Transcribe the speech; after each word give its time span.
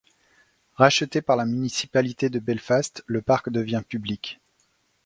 Racheté 0.77 1.21
par 1.21 1.35
la 1.35 1.45
municipalité 1.45 2.31
de 2.31 2.39
Belfast, 2.39 3.03
le 3.05 3.21
parc 3.21 3.51
devient 3.51 3.83
public. 3.87 4.39